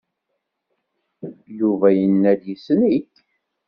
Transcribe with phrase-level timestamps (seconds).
[1.57, 3.11] Yuba yenna-d yessen-ik.